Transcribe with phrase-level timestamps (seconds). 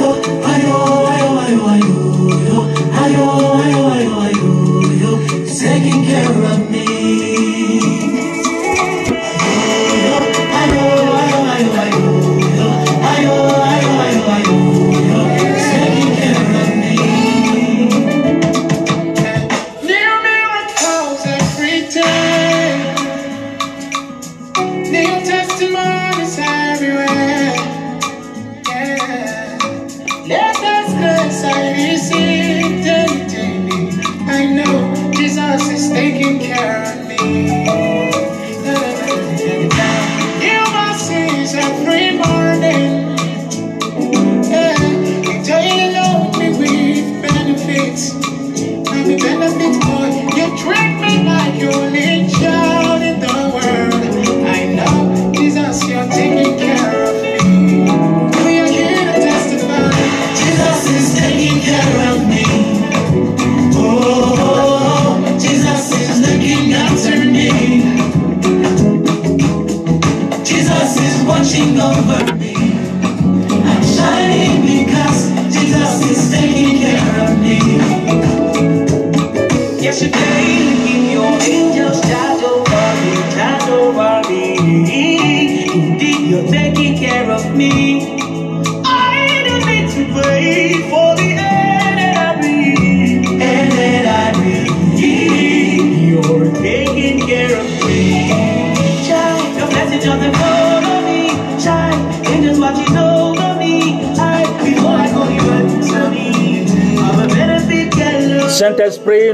[0.00, 0.10] ayo,
[0.48, 0.76] ayo,
[1.12, 1.99] ayo, ayo, ayo.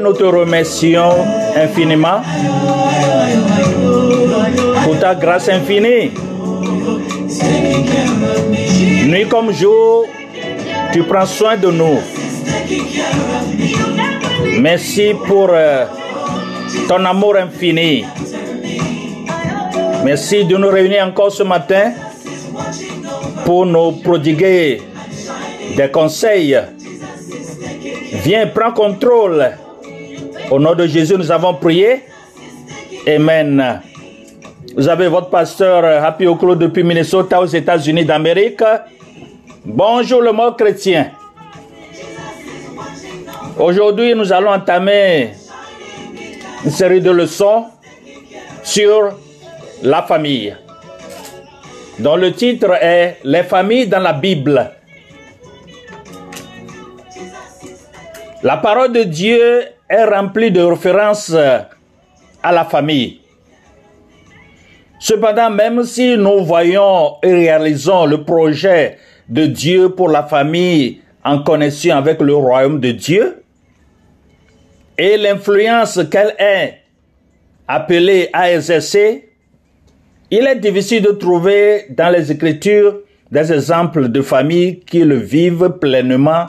[0.06, 1.16] Nous te remercions
[1.56, 2.22] infiniment
[4.84, 6.12] pour ta grâce infinie.
[9.06, 10.06] Nuit comme jour,
[10.92, 11.98] tu prends soin de nous.
[14.60, 15.86] Merci pour euh,
[16.88, 18.04] ton amour infini.
[20.05, 21.95] Merci de nous réunir encore ce matin
[23.45, 24.83] pour nous prodiguer
[25.77, 26.56] des conseils.
[28.22, 29.50] Viens, prends contrôle.
[30.51, 32.02] Au nom de Jésus, nous avons prié.
[33.07, 33.83] Amen.
[34.77, 38.62] Vous avez votre pasteur euh, Happy Oklo depuis Minnesota aux États-Unis d'Amérique.
[39.64, 41.11] Bonjour le mot chrétien.
[43.58, 45.30] Aujourd'hui, nous allons entamer
[46.64, 47.64] une série de leçons
[48.63, 49.17] sur
[49.83, 50.55] la famille,
[51.98, 54.70] dont le titre est Les familles dans la Bible.
[58.45, 63.20] La parole de Dieu est remplie de références à la famille.
[64.98, 68.98] Cependant, même si nous voyons et réalisons le projet
[69.29, 73.42] de Dieu pour la famille en connexion avec le royaume de Dieu
[74.96, 76.79] et l'influence qu'elle est
[77.69, 79.29] appelée à exercer,
[80.30, 85.77] il est difficile de trouver dans les Écritures des exemples de familles qui le vivent
[85.80, 86.46] pleinement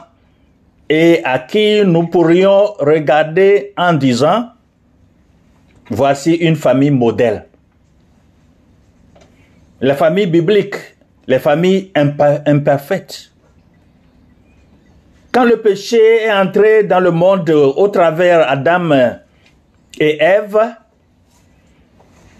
[0.88, 4.48] et à qui nous pourrions regarder en disant,
[5.90, 7.46] voici une famille modèle.
[9.80, 10.96] Les familles bibliques,
[11.26, 13.30] les familles impa- imparfaites.
[15.30, 18.90] Quand le péché est entré dans le monde au travers Adam
[20.00, 20.58] et Ève,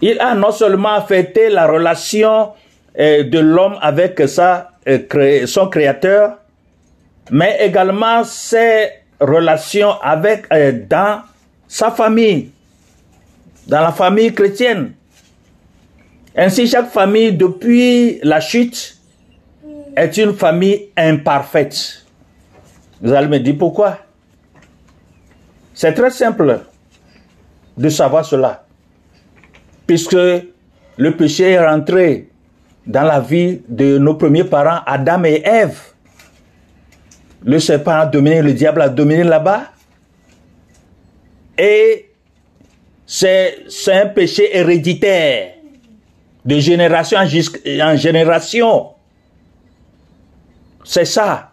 [0.01, 2.49] il a non seulement affecté la relation
[2.97, 6.39] euh, de l'homme avec sa, euh, son créateur,
[7.31, 11.21] mais également ses relations avec euh, dans
[11.67, 12.51] sa famille,
[13.67, 14.93] dans la famille chrétienne.
[16.35, 18.97] Ainsi, chaque famille depuis la chute
[19.95, 22.05] est une famille imparfaite.
[23.01, 23.99] Vous allez me dire pourquoi?
[25.73, 26.61] C'est très simple
[27.77, 28.65] de savoir cela.
[29.87, 32.29] Puisque le péché est rentré
[32.85, 35.79] dans la vie de nos premiers parents, Adam et Ève.
[37.43, 39.71] Le serpent a dominé, le diable a dominé là-bas.
[41.57, 42.09] Et
[43.05, 45.55] c'est un péché héréditaire,
[46.45, 48.87] de génération en, génération.
[50.83, 51.51] C'est ça.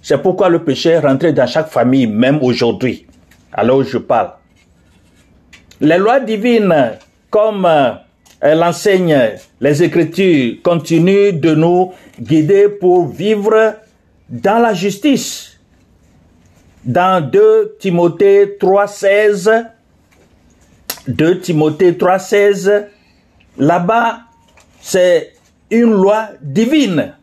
[0.00, 3.06] C'est pourquoi le péché est rentré dans chaque famille, même aujourd'hui,
[3.52, 4.32] alors je parle.
[5.80, 6.92] Les lois divines,
[7.30, 7.92] comme euh,
[8.54, 13.74] l'enseignent les Écritures, continuent de nous guider pour vivre
[14.32, 15.58] dans la justice.
[16.84, 19.68] Dans 2 Timothée 3,16,
[21.06, 22.86] 2 Timothée 3,16,
[23.58, 24.20] là-bas,
[24.80, 25.34] c'est
[25.70, 27.14] une loi divine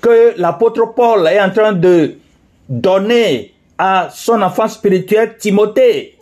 [0.00, 2.14] que l'apôtre Paul est en train de
[2.68, 6.16] donner à son enfant spirituel Timothée.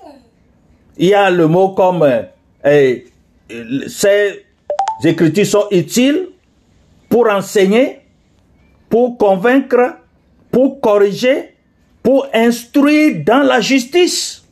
[0.96, 2.96] Il y a le mot comme euh,
[3.86, 4.44] ces
[5.04, 6.28] écritures sont utiles
[7.08, 8.00] pour enseigner,
[8.88, 9.98] pour convaincre,
[10.54, 11.52] pour corriger,
[12.00, 14.44] pour instruire dans la justice.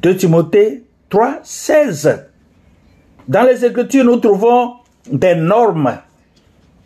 [0.00, 2.28] 2 Timothée 3, 16.
[3.28, 4.76] Dans les Écritures, nous trouvons
[5.12, 5.98] des normes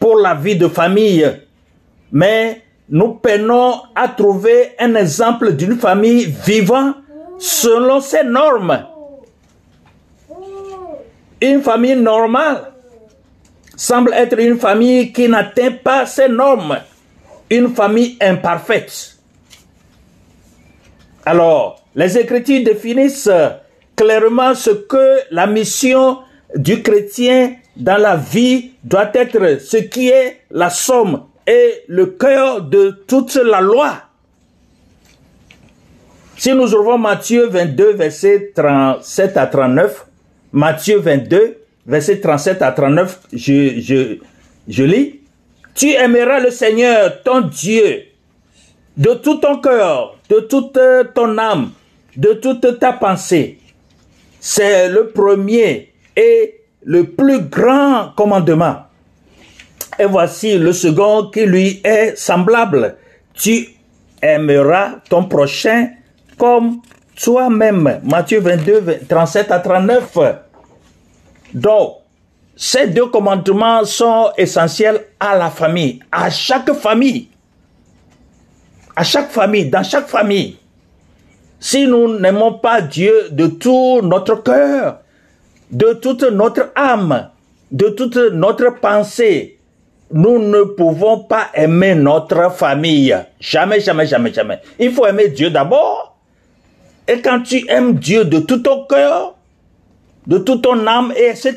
[0.01, 1.25] pour la vie de famille,
[2.11, 6.95] mais nous peinons à trouver un exemple d'une famille vivant
[7.39, 8.87] selon ces normes.
[11.41, 12.74] Une famille normale
[13.77, 16.79] semble être une famille qui n'atteint pas ces normes,
[17.51, 19.17] une famille imparfaite.
[21.27, 23.31] Alors, les Écritures définissent
[23.97, 26.19] clairement ce que la mission
[26.55, 32.63] du chrétien dans la vie doit être, ce qui est la somme et le cœur
[32.63, 33.95] de toute la loi.
[36.37, 40.07] Si nous ouvrons Matthieu 22, versets 37 à 39,
[40.53, 44.19] Matthieu 22, versets 37 à 39, je, je,
[44.69, 45.21] je lis,
[45.75, 48.05] Tu aimeras le Seigneur, ton Dieu,
[48.97, 50.79] de tout ton cœur, de toute
[51.15, 51.73] ton âme,
[52.17, 53.59] de toute ta pensée.
[54.39, 58.77] C'est le premier et le plus grand commandement.
[59.99, 62.97] Et voici le second qui lui est semblable.
[63.35, 63.69] Tu
[64.23, 65.89] aimeras ton prochain
[66.39, 66.81] comme
[67.21, 68.01] toi-même.
[68.05, 70.19] Matthieu 22, 37 à 39.
[71.55, 71.99] Donc,
[72.57, 77.29] ces deux commandements sont essentiels à la famille, à chaque famille.
[78.97, 80.57] À chaque famille, dans chaque famille.
[81.59, 85.01] Si nous n'aimons pas Dieu de tout notre cœur,
[85.71, 87.31] de toute notre âme,
[87.73, 89.59] de toute notre pensée,
[90.13, 93.17] nous ne pouvons pas aimer notre famille.
[93.41, 94.61] Jamais, jamais, jamais, jamais.
[94.79, 96.17] Il faut aimer Dieu d'abord.
[97.09, 99.35] Et quand tu aimes Dieu de tout ton cœur,
[100.27, 101.55] de toute ton âme, etc.,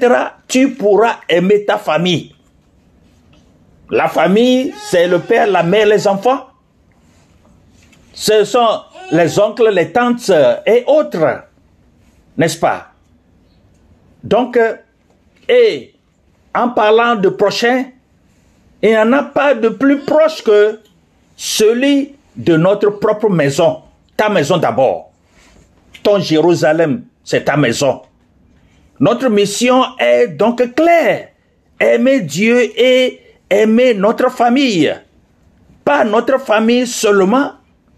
[0.48, 2.36] tu pourras aimer ta famille.
[3.90, 6.48] La famille, c'est le père, la mère, les enfants.
[8.14, 8.81] Ce sont
[9.12, 10.31] les oncles, les tantes
[10.66, 11.44] et autres.
[12.38, 12.88] N'est-ce pas?
[14.24, 14.75] Donc, euh,
[15.48, 15.94] et
[16.54, 17.86] en parlant de prochain,
[18.81, 20.80] il n'y en a pas de plus proche que
[21.36, 23.81] celui de notre propre maison.
[24.18, 25.12] Ta maison d'abord.
[26.04, 28.02] Ton Jérusalem, c'est ta maison.
[28.99, 31.29] Notre mission est donc claire.
[31.79, 34.94] Aimer Dieu et aimer notre famille.
[35.85, 37.51] Pas notre famille seulement,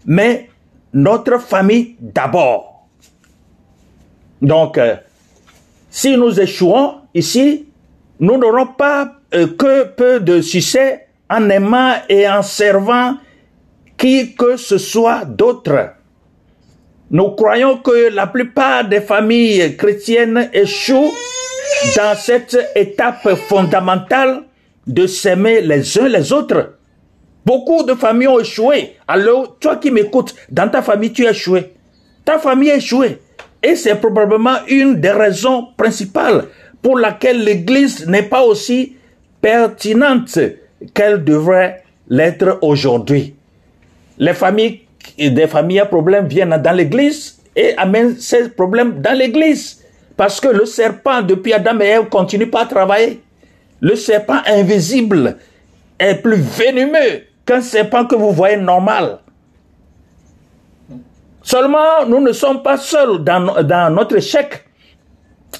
[0.04, 0.50] mais
[0.92, 2.88] notre famille d'abord.
[4.42, 4.96] Donc, euh,
[5.88, 7.66] si nous échouons ici,
[8.20, 13.16] nous n'aurons pas euh, que peu de succès en aimant et en servant
[13.96, 15.94] qui que ce soit d'autre.
[17.12, 21.12] Nous croyons que la plupart des familles chrétiennes échouent
[21.96, 24.42] dans cette étape fondamentale
[24.86, 26.74] de s'aimer les uns les autres.
[27.44, 28.96] Beaucoup de familles ont échoué.
[29.08, 31.72] Alors, toi qui m'écoutes, dans ta famille, tu as échoué.
[32.24, 33.18] Ta famille a échoué.
[33.60, 36.44] Et c'est probablement une des raisons principales
[36.80, 38.94] pour laquelle l'Église n'est pas aussi
[39.40, 40.38] pertinente
[40.94, 43.34] qu'elle devrait l'être aujourd'hui.
[44.18, 44.82] Les familles,
[45.18, 49.82] des familles à problème viennent dans l'Église et amènent ces problèmes dans l'Église.
[50.16, 53.22] Parce que le serpent, depuis Adam et Ève, continue pas à travailler.
[53.80, 55.38] Le serpent invisible
[55.98, 59.18] est plus venimeux qu'un serpent que vous voyez normal.
[61.42, 64.64] Seulement, nous ne sommes pas seuls dans, dans notre échec.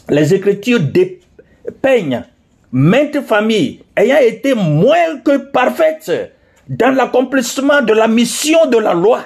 [0.08, 2.24] Les Écritures dépeignent
[2.70, 6.32] maintes familles ayant été moins que parfaites
[6.70, 9.24] dans l'accomplissement de la mission de la loi.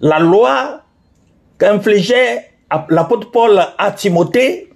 [0.00, 0.82] La loi
[1.58, 2.50] qu'infligeait
[2.90, 4.68] l'apôtre Paul à Timothée,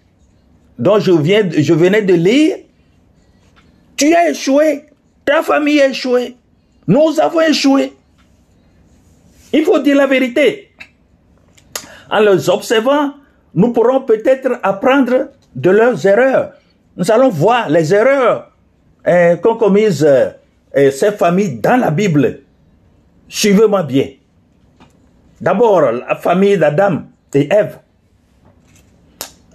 [0.79, 2.57] dont je, viens, je venais de lire,
[3.97, 4.85] tu as échoué,
[5.25, 6.37] ta famille a échoué,
[6.87, 7.93] nous avons échoué.
[9.53, 10.71] Il faut dire la vérité.
[12.11, 13.13] En les observant,
[13.55, 16.53] nous pourrons peut-être apprendre de leurs erreurs.
[16.97, 18.51] Nous allons voir les erreurs
[19.05, 20.07] hein, qu'ont commises
[20.77, 22.41] euh, ces familles dans la Bible.
[23.29, 24.09] Suivez-moi bien.
[25.41, 27.03] D'abord, la famille d'Adam
[27.35, 27.79] et Ève.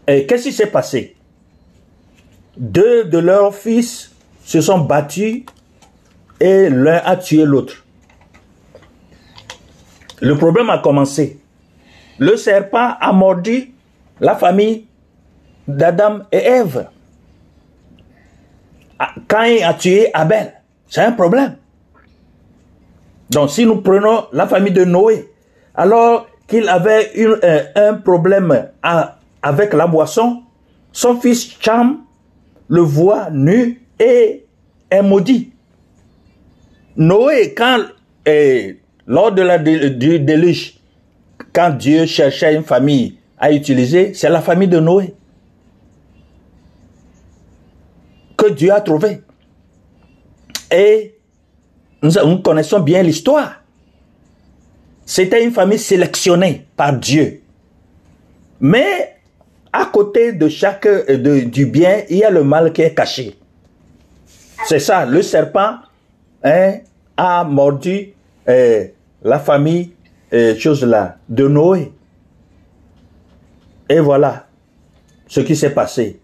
[0.05, 1.15] Qu'est-ce qui s'est passé?
[2.58, 4.12] Deux de leurs fils
[4.43, 5.43] se sont battus
[6.39, 7.84] et l'un a tué l'autre.
[10.22, 11.39] Le problème a commencé.
[12.20, 13.74] Le serpent a mordu
[14.20, 14.86] la famille
[15.67, 16.88] d'Adam et Ève.
[19.27, 20.53] Caïn a tué Abel.
[20.93, 21.55] C'est un problème.
[23.31, 25.27] Donc, si nous prenons la famille de Noé,
[25.73, 28.69] alors qu'il avait euh, un problème
[29.41, 30.43] avec la boisson,
[30.91, 32.01] son fils Cham
[32.67, 34.45] le voit nu et
[34.91, 35.51] est maudit.
[36.95, 37.85] Noé, quand,
[38.27, 38.73] euh,
[39.07, 40.75] lors de la, du déluge,
[41.53, 45.15] quand Dieu cherchait une famille à utiliser, c'est la famille de Noé
[48.38, 49.21] que Dieu a trouvé.
[50.74, 51.15] Et
[52.01, 53.62] nous, connaissons bien l'histoire.
[55.06, 57.42] C'était une famille sélectionnée par Dieu.
[58.60, 59.18] Mais
[59.72, 63.38] à côté de chaque euh, du bien, il y a le mal qui est caché.
[64.65, 65.75] C'est ça, le serpent
[66.44, 66.80] hein,
[67.18, 68.13] a mordu
[68.50, 68.88] euh,
[69.22, 69.92] la famille,
[70.34, 71.94] euh, chose là, de Noé.
[73.89, 74.48] Et voilà
[75.27, 76.20] ce qui s'est passé.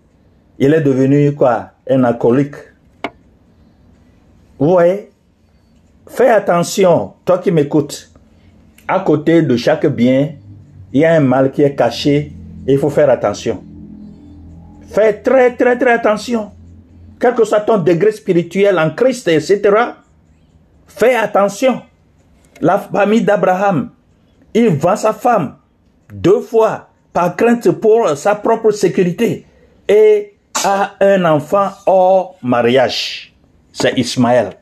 [0.58, 1.72] Il est devenu quoi?
[1.88, 2.56] Un alcoolique.
[4.59, 5.09] Vous voyez
[6.05, 8.11] Fais attention, toi qui m'écoutes.
[8.87, 10.33] À côté de chaque bien,
[10.91, 12.33] il y a un mal qui est caché
[12.67, 13.63] et il faut faire attention.
[14.89, 16.51] Fais très très très attention.
[17.19, 19.61] Quel que soit ton degré spirituel en Christ, etc.
[20.87, 21.81] Fais attention.
[22.59, 23.91] La famille d'Abraham,
[24.53, 25.55] il vend sa femme
[26.11, 29.45] deux fois par crainte pour sa propre sécurité
[29.87, 30.33] et
[30.65, 33.28] a un enfant hors mariage.
[33.81, 34.57] C'est Ismaël.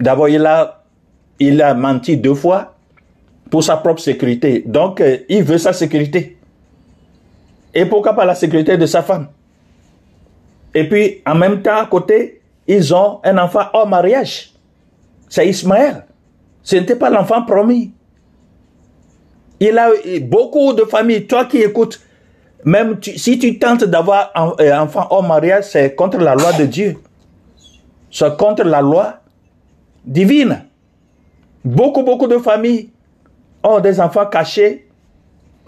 [0.00, 0.82] D'abord, il a,
[1.38, 2.74] il a menti deux fois
[3.50, 4.62] pour sa propre sécurité.
[4.66, 6.36] Donc, euh, il veut sa sécurité.
[7.72, 9.28] Et pourquoi pas la sécurité de sa femme?
[10.74, 14.52] Et puis, en même temps, à côté, ils ont un enfant hors mariage.
[15.28, 16.04] C'est Ismaël.
[16.62, 17.92] Ce n'était pas l'enfant promis.
[19.60, 19.90] Il a
[20.22, 21.26] beaucoup de familles.
[21.26, 22.00] Toi qui écoutes,
[22.64, 26.52] même tu- si tu tentes d'avoir un euh, enfant hors mariage, c'est contre la loi
[26.54, 26.96] de Dieu.
[28.14, 29.18] C'est contre la loi
[30.04, 30.66] divine.
[31.64, 32.90] Beaucoup, beaucoup de familles
[33.60, 34.88] ont des enfants cachés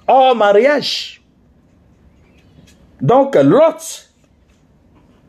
[0.07, 1.21] hors mariage.
[3.03, 4.09] Donc, Lot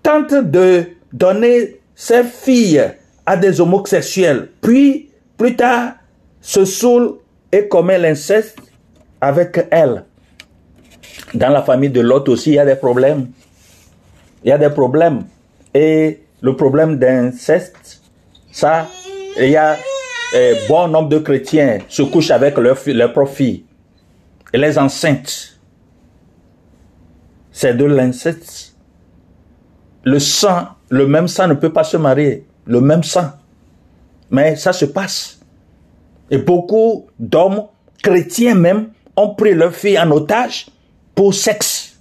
[0.03, 2.93] tente de donner ses filles
[3.25, 5.93] à des homosexuels, puis plus tard
[6.39, 7.15] se saoule
[7.51, 8.59] et commet l'inceste
[9.19, 10.05] avec elle.
[11.33, 13.31] Dans la famille de Lot aussi, il y a des problèmes.
[14.43, 15.23] Il y a des problèmes.
[15.73, 18.01] Et le problème d'inceste,
[18.51, 18.87] ça,
[19.39, 19.75] il y a
[20.35, 22.77] euh, bon nombre de chrétiens se couchent avec leurs
[23.13, 23.63] propres filles
[24.53, 25.59] et les enceintes.
[27.51, 28.75] C'est de l'inceste.
[30.03, 32.45] Le sang, le même sang ne peut pas se marier.
[32.65, 33.31] Le même sang.
[34.29, 35.39] Mais ça se passe.
[36.29, 37.63] Et beaucoup d'hommes,
[38.03, 40.67] chrétiens même, ont pris leurs filles en otage
[41.15, 41.97] pour sexe.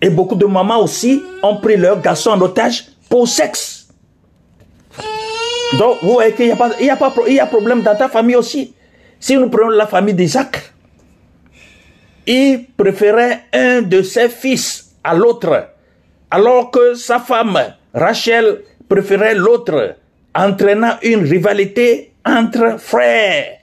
[0.00, 3.88] Et beaucoup de mamans aussi ont pris leurs garçons en otage pour sexe.
[5.78, 6.70] Donc, vous voyez qu'il y a, pas
[7.28, 8.74] il y a problème dans ta famille aussi.
[9.20, 10.72] Si nous prenons la famille d'Isaac,
[12.26, 15.70] il préférait un de ses fils à l'autre,
[16.30, 17.58] alors que sa femme,
[17.92, 19.96] Rachel, préférait l'autre,
[20.34, 23.58] entraînant une rivalité entre frères.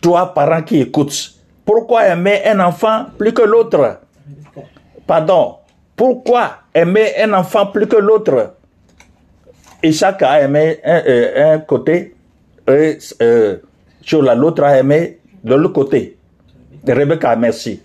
[0.00, 4.00] Toi, parent qui écoutes, pourquoi aimer un enfant plus que l'autre?
[5.06, 5.56] Pardon,
[6.00, 8.54] pourquoi aimer un enfant plus que l'autre?
[9.82, 12.14] Isaac a aimé un, euh, côté,
[12.66, 13.58] et euh,
[14.10, 16.16] l'autre a aimé de l'autre côté.
[16.88, 17.82] Rebecca, merci.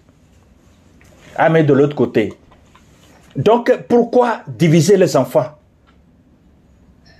[1.38, 2.34] Aimé de l'autre côté.
[3.36, 5.52] Donc, pourquoi diviser les enfants?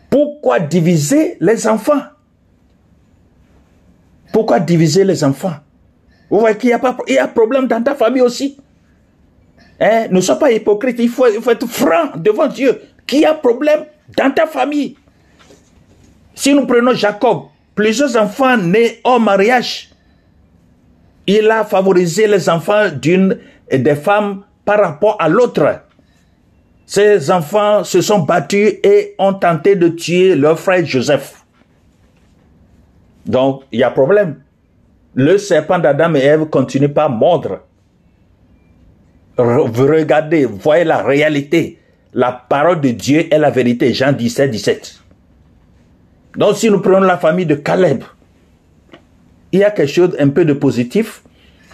[0.10, 2.04] Pourquoi diviser les enfants?
[4.32, 5.56] Pourquoi diviser les enfants?
[6.30, 6.96] Vous voyez qu'il y a pas,
[7.36, 8.58] problème dans ta famille aussi.
[9.80, 10.08] Hein?
[10.12, 12.82] Ne sois pas hypocrite, il faut, être franc devant Dieu.
[13.06, 13.86] Qu'il y a problème
[14.18, 14.96] dans ta famille?
[16.34, 17.44] Si nous prenons Jacob,
[17.76, 19.90] plusieurs enfants nés hors mariage,
[21.28, 23.40] il a favorisé les enfants d'une
[23.70, 25.82] et des femmes par rapport à l'autre.
[26.86, 31.44] Ces enfants se sont battus et ont tenté de tuer leur frère Joseph.
[33.26, 34.42] Donc, il y a problème.
[35.16, 37.62] Le serpent d'Adam et Ève continue pas à mordre.
[39.38, 41.80] Re- Regardez, voyez la réalité.
[42.14, 43.94] La parole de Dieu est la vérité.
[43.94, 45.00] Jean 17, 17.
[46.38, 48.04] Donc, si nous prenons la famille de Caleb,
[49.52, 51.22] il y a quelque chose un peu de positif.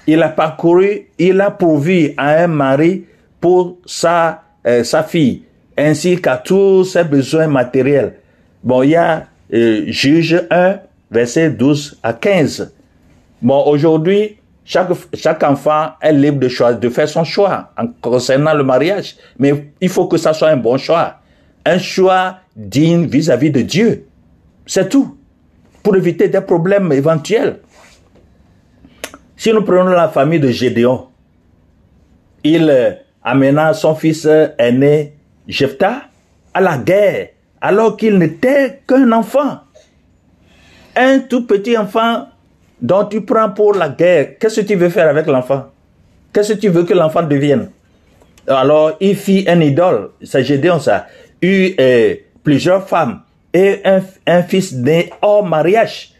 [0.07, 3.05] Il a parcouru, il a pourvu à un mari
[3.39, 5.43] pour sa, euh, sa fille,
[5.77, 8.15] ainsi qu'à tous ses besoins matériels.
[8.63, 10.77] Bon, il y a euh, Juge 1,
[11.11, 12.73] verset 12 à 15.
[13.41, 18.53] Bon, aujourd'hui, Chaque, chaque enfant est libre de, choisir, de faire son choix en concernant
[18.53, 19.15] le mariage.
[19.39, 21.15] Mais il faut que ça soit un bon choix.
[21.65, 24.07] Un choix digne vis-à-vis de Dieu.
[24.65, 25.17] C'est tout.
[25.83, 27.59] Pour éviter des problèmes éventuels.
[29.35, 31.07] Si nous prenons la famille de Gédéon,
[32.43, 32.91] il euh,
[33.23, 34.27] amena son fils
[34.57, 35.15] aîné,
[35.47, 36.03] Jephthah,
[36.53, 39.61] à la guerre, alors qu'il n'était qu'un enfant.
[40.95, 42.27] Un tout petit enfant
[42.81, 44.37] dont tu prends pour la guerre.
[44.39, 45.67] Qu'est-ce que tu veux faire avec l'enfant?
[46.33, 47.69] Qu'est-ce que tu veux que l'enfant devienne?
[48.47, 51.05] Alors, il fit un idole, c'est Gédéon ça,
[51.41, 51.75] eut
[52.43, 53.21] plusieurs femmes
[53.53, 56.13] et un, un fils né hors mariage.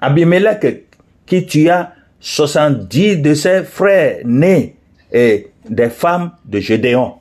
[0.00, 0.84] Abimelech,
[1.24, 4.74] qui tua 70 de ses frères nés
[5.12, 7.14] et des femmes de Gédéon.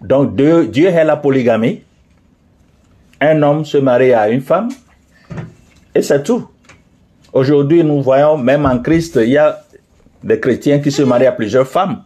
[0.00, 1.82] Donc Dieu, Dieu est la polygamie.
[3.20, 4.68] Un homme se marie à une femme
[5.94, 6.49] et c'est tout.
[7.32, 9.60] Aujourd'hui, nous voyons, même en Christ, il y a
[10.22, 12.02] des chrétiens qui se marient à plusieurs femmes.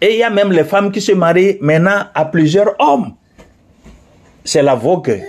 [0.00, 3.14] Et il y a même les femmes qui se marient maintenant à plusieurs hommes.
[4.44, 5.20] C'est la vogue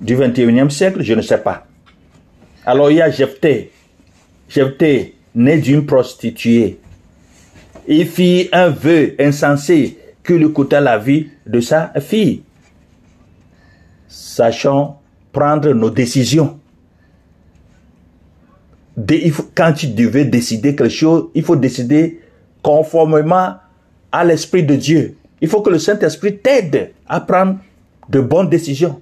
[0.00, 1.66] du 21e siècle, je ne sais pas.
[2.64, 3.72] Alors il y a Jephthé.
[4.48, 6.78] Jephthé, né d'une prostituée.
[7.86, 12.42] Il fit un vœu insensé qui lui coûta la vie de sa fille.
[14.08, 14.94] Sachons
[15.32, 16.58] prendre nos décisions.
[19.54, 22.20] Quand tu devais décider quelque chose, il faut décider
[22.62, 23.54] conformément
[24.12, 25.16] à l'Esprit de Dieu.
[25.40, 27.58] Il faut que le Saint-Esprit t'aide à prendre
[28.08, 29.00] de bonnes décisions.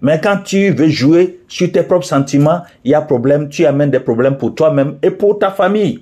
[0.00, 3.90] Mais quand tu veux jouer sur tes propres sentiments, il y a problème, tu amènes
[3.90, 6.00] des problèmes pour toi-même et pour ta famille.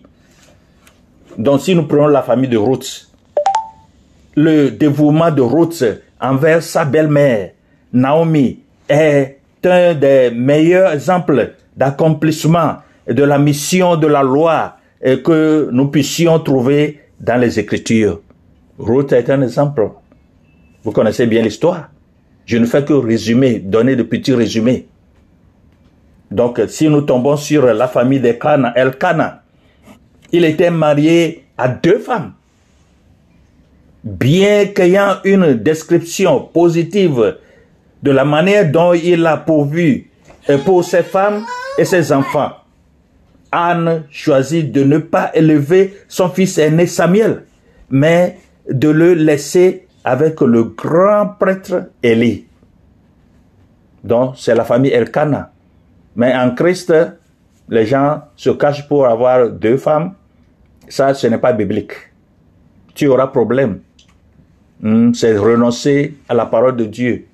[1.38, 3.08] Donc si nous prenons la famille de Ruth,
[4.34, 5.84] le dévouement de Ruth
[6.20, 7.52] envers sa belle-mère,
[7.92, 12.76] Naomi, est un des meilleurs exemples d'accomplissement
[13.08, 18.20] de la mission de la loi euh, que nous puissions trouver dans les Écritures.
[18.78, 19.90] Ruth est un exemple.
[20.84, 21.90] Vous connaissez bien l'histoire.
[22.44, 24.86] Je ne fais que résumer, donner de petits résumés.
[26.30, 29.42] Donc, si nous tombons sur la famille d'Elkana, Elkana,
[30.32, 32.32] il était marié à deux femmes.
[34.04, 37.38] Bien qu'ayant une description positive
[38.02, 40.10] de la manière dont il a pourvu
[40.48, 41.44] euh, pour ses femmes
[41.78, 42.52] et ses enfants,
[43.52, 47.44] Anne choisit de ne pas élever son fils aîné Samuel,
[47.90, 52.46] mais de le laisser avec le grand prêtre Élie.
[54.04, 55.52] Donc, c'est la famille Elkana.
[56.14, 56.92] Mais en Christ,
[57.68, 60.14] les gens se cachent pour avoir deux femmes.
[60.88, 61.92] Ça, ce n'est pas biblique.
[62.94, 63.80] Tu auras problème.
[64.80, 67.26] Hmm, c'est renoncer à la parole de Dieu.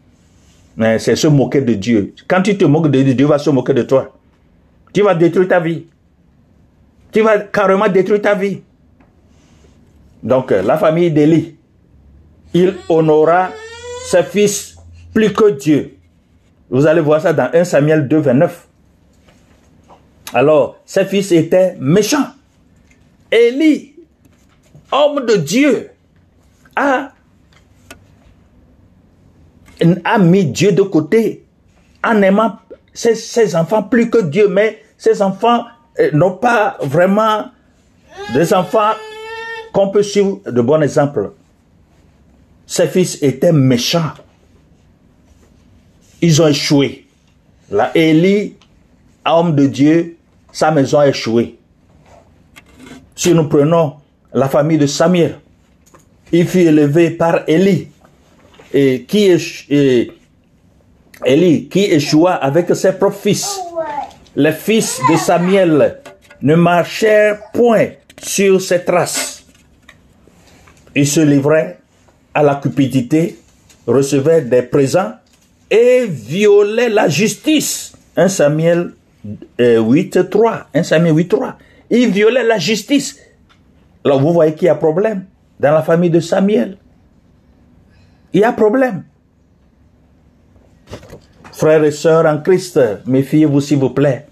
[0.98, 2.14] C'est se moquer de Dieu.
[2.26, 4.16] Quand tu te moques de Dieu, Dieu va se moquer de toi.
[4.94, 5.86] Tu vas détruire ta vie.
[7.12, 8.62] Tu vas carrément détruire ta vie.
[10.22, 11.56] Donc, euh, la famille d'Élie,
[12.54, 13.50] il honora
[14.06, 14.76] ses fils
[15.12, 15.96] plus que Dieu.
[16.70, 18.68] Vous allez voir ça dans 1 Samuel 2, 29.
[20.32, 22.28] Alors, ses fils étaient méchants.
[23.30, 23.94] Élie,
[24.90, 25.90] homme de Dieu,
[26.74, 27.12] a,
[30.04, 31.44] a mis Dieu de côté
[32.02, 32.58] en aimant
[32.94, 34.48] ses, ses enfants plus que Dieu.
[34.48, 35.64] Mais ses enfants
[36.12, 37.46] n'ont pas vraiment
[38.34, 38.92] des enfants
[39.72, 41.32] qu'on peut suivre de bons exemples.
[42.66, 44.12] Ses fils étaient méchants.
[46.20, 47.06] Ils ont échoué.
[47.70, 48.54] Là, Élie,
[49.24, 50.16] homme de Dieu,
[50.52, 51.58] sa maison a échoué.
[53.14, 53.94] Si nous prenons
[54.32, 55.38] la famille de Samuel,
[56.32, 57.88] il fut élevé par Élie,
[58.72, 59.30] et qui
[61.24, 63.60] Élie, qui échoua avec ses propres fils?
[64.34, 65.98] Les fils de Samuel
[66.40, 67.88] ne marchèrent point
[68.20, 69.44] sur ses traces.
[70.94, 71.78] Ils se livraient
[72.32, 73.38] à la cupidité,
[73.86, 75.12] recevaient des présents
[75.70, 77.92] et violaient la justice.
[78.16, 78.92] 1 Samuel
[79.60, 80.66] euh, 8, 3.
[80.74, 81.58] 1 Samuel 8, 3.
[81.90, 83.18] Ils violaient la justice.
[84.04, 85.26] Alors vous voyez qu'il y a problème
[85.60, 86.78] dans la famille de Samuel.
[88.32, 89.04] Il y a problème.
[91.62, 94.26] Frères et sœurs en Christ, méfiez-vous s'il vous plaît.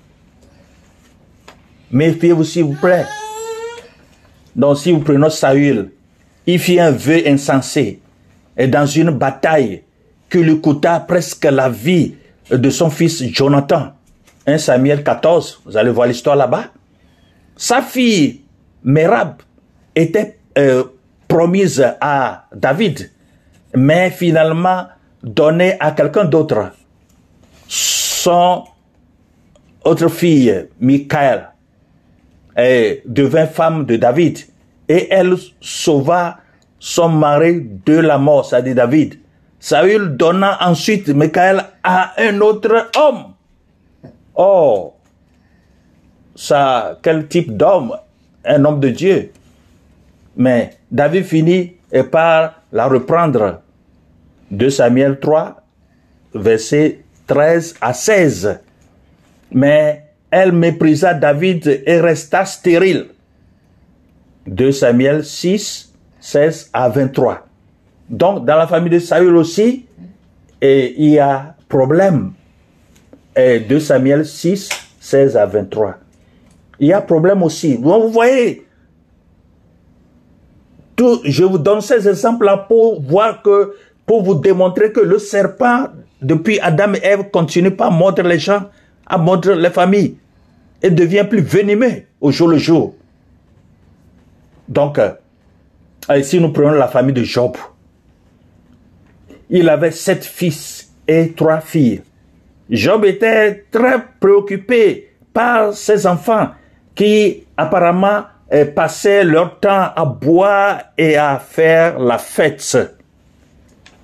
[1.92, 3.04] Méfiez-vous s'il vous plaît.
[4.56, 5.92] Donc si vous prenez Saül,
[6.44, 8.00] il fit un vœu insensé
[8.56, 9.84] et dans une bataille
[10.28, 12.16] qui lui coûta presque la vie
[12.50, 13.92] de son fils Jonathan.
[14.48, 16.64] 1 Samuel 14, vous allez voir l'histoire là-bas.
[17.54, 18.40] Sa fille
[18.82, 19.36] Merab
[19.94, 20.82] était euh,
[21.28, 23.08] promise à David,
[23.76, 24.88] mais finalement
[25.22, 26.72] donnée à quelqu'un d'autre.
[27.72, 28.64] Son
[29.84, 31.50] autre fille, Michael,
[33.06, 34.40] devint femme de David.
[34.88, 36.38] Et elle sauva
[36.80, 39.20] son mari de la mort, c'est-à-dire David.
[39.60, 43.34] Saül donna ensuite Michael à un autre homme.
[44.34, 44.94] Oh,
[46.34, 47.96] ça, quel type d'homme?
[48.44, 49.30] Un homme de Dieu.
[50.36, 51.76] Mais David finit
[52.10, 53.60] par la reprendre.
[54.50, 55.62] 2 Samuel 3,
[56.34, 58.58] versets 13 à 16.
[59.52, 63.06] Mais elle méprisa David et resta stérile.
[64.48, 67.46] 2 Samuel 6, 16 à 23.
[68.08, 69.86] Donc, dans la famille de Saül aussi,
[70.60, 72.32] il y a problème.
[73.36, 75.98] Et 2 Samuel 6, 16 à 23.
[76.80, 77.76] Il y a problème aussi.
[77.76, 78.66] Vous voyez,
[80.98, 85.86] je vous donne ces exemples-là pour voir que, pour vous démontrer que le serpent,
[86.22, 88.68] depuis Adam et Ève, continue pas à mordre les gens,
[89.06, 90.16] à mordre les familles,
[90.82, 92.94] et devient plus venimeux au jour le jour.
[94.68, 95.12] Donc, euh,
[96.22, 97.56] si nous prenons la famille de Job,
[99.48, 102.02] il avait sept fils et trois filles.
[102.70, 106.50] Job était très préoccupé par ses enfants
[106.94, 112.99] qui apparemment eh, passaient leur temps à boire et à faire la fête.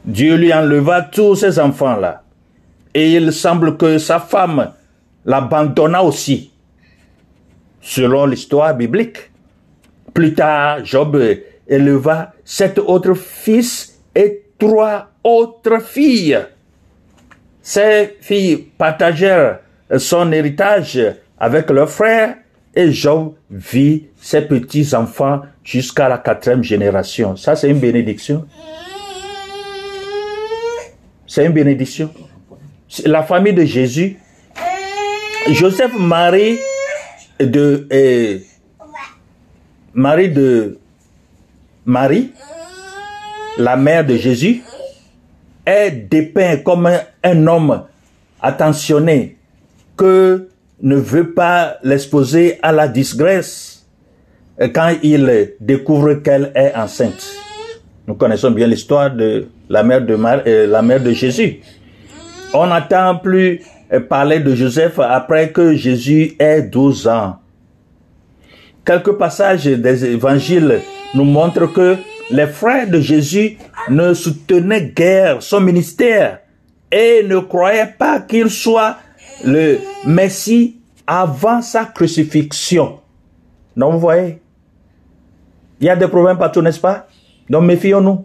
[0.07, 2.23] Dieu lui enleva tous ses enfants-là.
[2.95, 4.73] Et il semble que sa femme
[5.25, 6.53] l'abandonna aussi,
[7.81, 9.31] selon l'histoire biblique.
[10.15, 11.21] Plus tard, Job
[11.69, 16.39] éleva sept autres fils et trois autres filles.
[17.61, 19.59] Ces filles partagèrent
[19.99, 21.01] son héritage
[21.39, 22.37] avec leurs frères
[22.75, 27.37] et Job vit ses petits-enfants jusqu'à la quatrième génération.
[27.37, 28.47] Ça, c'est une bénédiction.
[31.37, 32.11] C'est une bénédiction.
[33.05, 34.17] La famille de Jésus,
[35.51, 36.57] Joseph, Marie
[37.39, 38.41] de, eh,
[39.93, 40.79] Marie de
[41.85, 42.33] Marie,
[43.59, 44.63] la mère de Jésus,
[45.67, 46.89] est dépeint comme
[47.23, 47.83] un, homme
[48.41, 49.37] attentionné
[49.95, 50.49] que
[50.81, 53.87] ne veut pas l'exposer à la disgrâce
[54.75, 57.46] quand il découvre qu'elle est enceinte.
[58.07, 61.61] Nous connaissons bien l'histoire de la mère de, Mar euh, la mère de Jésus.
[62.55, 63.61] On n'entend plus
[64.09, 67.37] parler de Joseph après que Jésus ait 12 ans.
[68.85, 70.81] Quelques passages des évangiles
[71.15, 71.97] nous montrent que
[72.31, 76.41] les frères de Jésus ne soutenaient guère son ministère
[76.91, 78.97] et ne croyaient pas qu'il soit
[79.45, 83.01] le Messie avant sa crucifixion.
[83.77, 84.41] Donc vous voyez,
[85.81, 87.07] il y a des problèmes partout, n'est-ce pas?
[87.49, 88.25] Donc méfions-nous.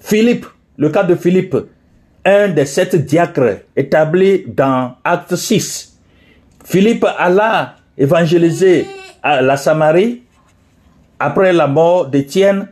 [0.00, 1.56] Philippe, le cas de Philippe,
[2.24, 5.98] un des sept diacres établis dans Acte 6.
[6.64, 8.86] Philippe alla évangéliser
[9.22, 10.22] la Samarie
[11.18, 12.68] après la mort d'Étienne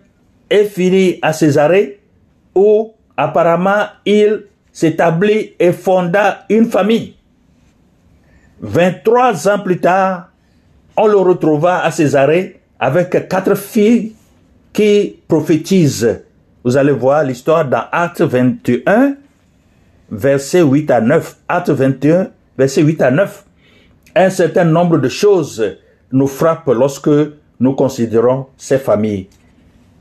[0.51, 2.01] et finit à Césarée
[2.55, 7.15] où apparemment il s'établit et fonda une famille.
[8.61, 10.31] 23 ans plus tard,
[10.97, 14.15] on le retrouva à Césarée avec quatre filles
[14.73, 16.23] qui prophétisent.
[16.65, 19.17] Vous allez voir l'histoire dans Acte 21,
[20.11, 21.37] verset 8 à 9.
[21.49, 23.45] Acte 21, verset 8 à 9.
[24.15, 25.77] Un certain nombre de choses
[26.13, 27.11] nous frappent lorsque
[27.61, 29.29] nous considérons ces familles.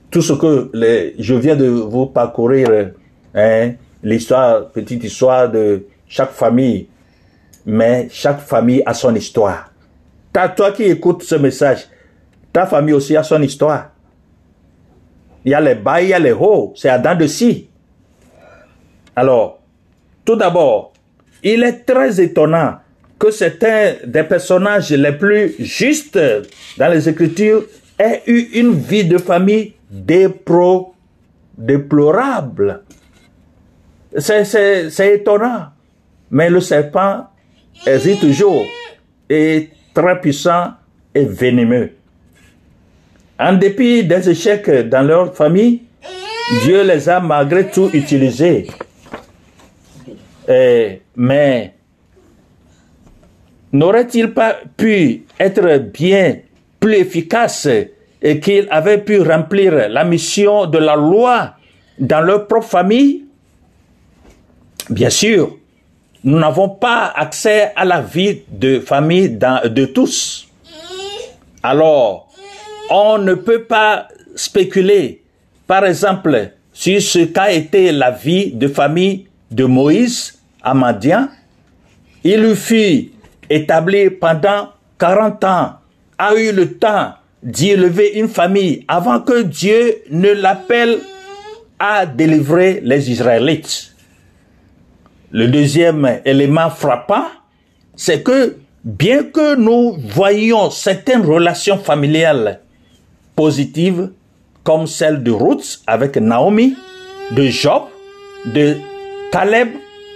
[0.10, 0.70] Tout ce que
[1.18, 2.92] je viens de vous parcourir,
[3.34, 3.72] hein,
[4.04, 6.88] l'histoire, petite histoire de chaque famille,
[7.66, 9.72] mais chaque famille a son histoire.
[10.34, 11.88] T'as toi qui écoutes ce message,
[12.52, 13.90] ta famille aussi a son histoire.
[15.43, 17.67] Il y a les bas, il y a les hauts, c'est Adam de si.
[19.15, 19.60] Alors,
[20.23, 20.93] tout d'abord,
[21.43, 22.75] il est très étonnant
[23.17, 26.19] que certains des personnages les plus justes
[26.77, 27.63] dans les Écritures
[27.97, 30.95] aient eu une vie de famille dépro,
[31.58, 32.82] déplorable.
[34.17, 35.67] C'est étonnant.
[36.30, 37.27] Mais le serpent
[37.86, 38.63] existe toujours,
[39.30, 40.71] est très puissant
[41.13, 41.91] et venimeux.
[43.43, 45.82] En dépit des échecs dans leur famille,
[46.63, 48.67] Dieu les a malgré tout utilisés.
[50.47, 51.73] Et, mais
[53.71, 56.38] n'aurait-il pas pu être bien
[56.80, 57.67] plus efficace
[58.21, 61.56] et qu'il avait pu remplir la mission de la loi
[61.97, 63.25] dans leur propre famille?
[64.88, 65.58] Bien sûr,
[66.23, 70.47] nous n'avons pas accès à la vie de famille de tous.
[71.63, 72.31] Alors,
[72.91, 75.23] on ne peut pas spéculer,
[75.65, 81.30] par exemple, sur ce qu'a été la vie de famille de Moïse à.
[82.23, 83.12] Il fut
[83.49, 85.73] établi pendant 40 ans
[86.17, 90.99] a eu le temps d'y élever une famille avant que Dieu ne l'appelle
[91.80, 93.95] à délivrer les Israélites.
[95.32, 97.25] Le deuxième élément frappant,
[97.95, 102.60] c'est que bien que nous voyions certaines relations familiales
[103.36, 104.10] positives,
[104.63, 106.76] comme celle de Ruth avec Naomi,
[107.32, 107.84] de Job,
[108.46, 108.78] de
[109.32, 109.70] Caleb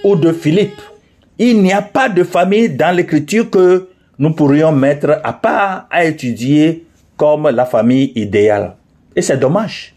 [0.03, 0.81] ou de Philippe,
[1.37, 6.05] il n'y a pas de famille dans l'écriture que nous pourrions mettre à part à
[6.05, 6.85] étudier
[7.17, 8.75] comme la famille idéale.
[9.15, 9.93] Et c'est dommage.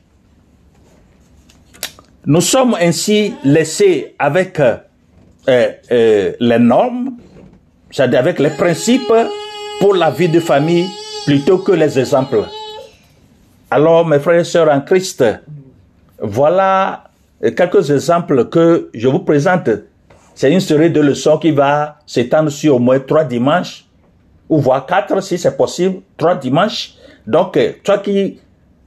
[2.27, 4.77] Nous sommes ainsi laissés avec euh,
[5.49, 7.17] euh, les normes,
[7.91, 9.13] c'est-à-dire avec les principes
[9.81, 10.87] pour la vie de famille
[11.25, 12.45] plutôt que les exemples.
[13.71, 15.23] Alors, mes frères et sœurs en Christ,
[16.21, 17.05] voilà
[17.55, 19.69] quelques exemples que je vous présente.
[20.35, 23.85] C'est une série de leçons qui va s'étendre sur au moins trois dimanches,
[24.49, 26.95] ou voire quatre si c'est possible, trois dimanches.
[27.27, 28.41] Donc, toi qui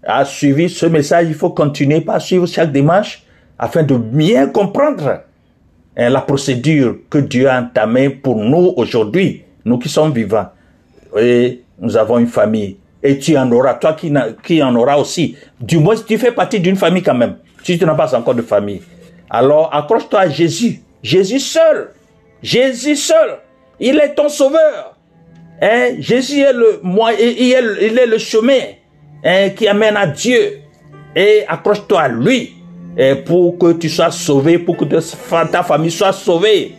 [0.04, 3.22] as suivi ce message, il faut continuer par suivre chaque dimanche
[3.60, 5.22] afin de bien comprendre
[5.96, 10.48] hein, la procédure que Dieu a entamée pour nous aujourd'hui, nous qui sommes vivants.
[11.20, 12.78] Et nous avons une famille.
[13.04, 15.36] Et tu en auras, toi qui, qui en auras aussi.
[15.60, 18.42] Du moins, tu fais partie d'une famille quand même, si tu n'as pas encore de
[18.42, 18.82] famille.
[19.30, 20.82] Alors, accroche-toi à Jésus.
[21.02, 21.90] Jésus seul.
[22.44, 23.38] Jésus seul.
[23.80, 24.96] Il est ton sauveur.
[25.62, 25.96] Hein?
[26.00, 28.60] Jésus est le, moi, il est, le chemin
[29.24, 30.60] hein, qui amène à Dieu.
[31.16, 32.56] Et accroche-toi à lui
[32.98, 36.74] et pour que tu sois sauvé, pour que ta famille soit sauvée.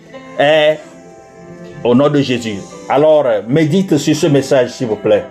[1.85, 2.59] Au nom de Jésus.
[2.89, 5.25] Alors, médite sur ce message, s'il vous plaît.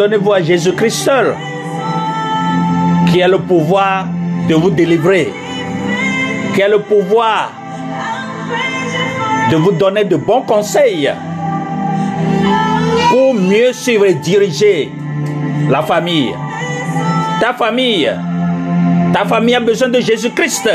[0.00, 1.36] Abandonnez-vous à Jésus-Christ seul,
[3.12, 4.06] qui a le pouvoir
[4.48, 5.30] de vous délivrer,
[6.54, 7.52] qui a le pouvoir
[9.50, 11.12] de vous donner de bons conseils
[13.10, 14.90] pour mieux suivre et diriger
[15.68, 16.32] la famille.
[17.38, 18.10] Ta famille,
[19.12, 20.70] ta famille a besoin de Jésus-Christ.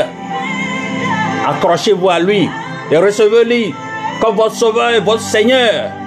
[1.48, 2.48] Accrochez-vous à lui
[2.92, 3.74] et recevez-lui
[4.20, 6.05] comme votre sauveur et votre Seigneur.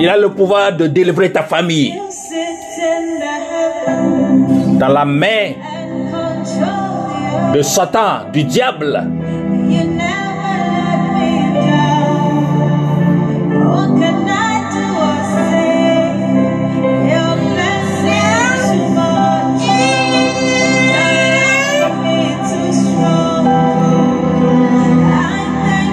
[0.00, 1.92] Il a le pouvoir de délivrer ta famille
[4.78, 5.52] dans la main
[7.52, 9.04] de Satan, du diable.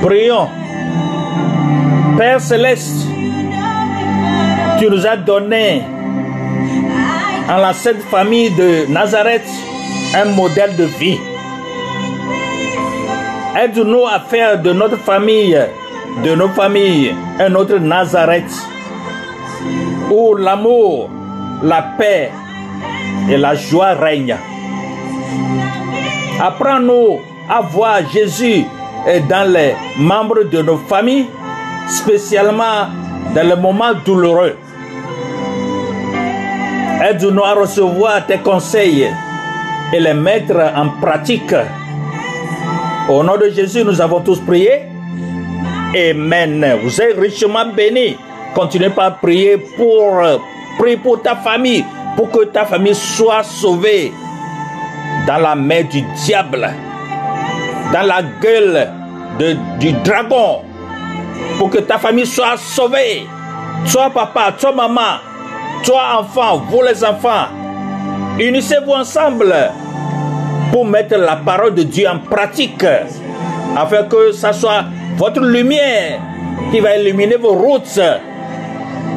[0.01, 0.47] Prions.
[2.17, 3.04] Père céleste,
[4.79, 5.81] tu nous as donné
[7.49, 9.47] en la sainte famille de Nazareth
[10.15, 11.19] un modèle de vie.
[13.57, 15.57] Aide-nous à faire de notre famille,
[16.23, 18.51] de nos familles, un autre Nazareth
[20.11, 21.09] où l'amour,
[21.63, 22.31] la paix
[23.29, 24.37] et la joie règnent.
[26.41, 28.65] Apprends-nous à voir Jésus
[29.29, 31.27] dans les membres de nos familles,
[31.87, 32.87] spécialement
[33.33, 34.55] dans les moments douloureux.
[37.03, 39.07] Aide-nous à recevoir tes conseils
[39.93, 41.53] et les mettre en pratique.
[43.09, 44.83] Au nom de Jésus, nous avons tous prié.
[45.95, 46.79] Amen.
[46.81, 48.17] Vous êtes richement bénis.
[48.55, 50.21] Continuez par prier pour,
[50.79, 54.11] prier pour ta famille, pour que ta famille soit sauvée
[55.27, 56.69] dans la main du diable,
[57.91, 58.89] dans la gueule
[59.79, 60.61] du dragon,
[61.57, 63.27] pour que ta famille soit sauvée.
[63.91, 65.19] Toi papa, toi maman,
[65.83, 67.47] toi enfant, vous les enfants,
[68.39, 69.53] unissez-vous ensemble
[70.71, 72.85] pour mettre la parole de Dieu en pratique,
[73.77, 74.85] afin que ça soit
[75.17, 76.19] votre lumière
[76.71, 77.99] qui va illuminer vos routes,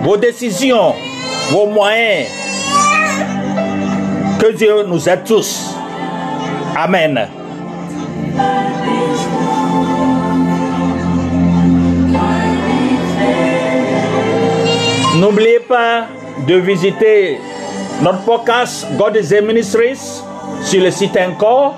[0.02, 0.94] vos décisions,
[1.50, 2.28] vos moyens.
[4.38, 5.74] Que Dieu nous aide tous.
[6.76, 7.26] Amen.
[15.16, 16.06] N'oubliez pas
[16.46, 17.38] de visiter
[18.02, 20.22] notre podcast God is a Ministries
[20.62, 21.74] sur le site encore.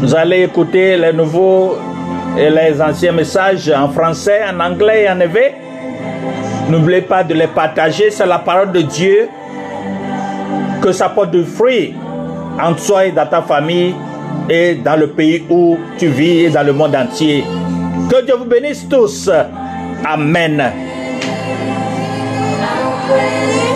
[0.00, 1.76] Vous allez écouter les nouveaux
[2.36, 5.54] et les anciens messages en français, en anglais et en éveil.
[6.68, 9.28] N'oubliez pas de les partager, c'est la parole de Dieu.
[10.82, 11.94] Que ça porte du fruit
[12.60, 13.94] en toi et dans ta famille
[14.48, 17.44] et dans le pays où tu vis et dans le monde entier.
[18.10, 19.30] Que Dieu vous bénisse tous.
[20.04, 20.93] Amen.
[23.06, 23.73] Really?